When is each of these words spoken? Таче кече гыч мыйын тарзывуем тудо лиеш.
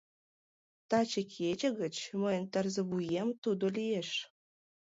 Таче 0.89 1.21
кече 1.33 1.69
гыч 1.81 1.95
мыйын 2.21 2.45
тарзывуем 2.53 3.29
тудо 3.43 3.65
лиеш. 3.77 4.09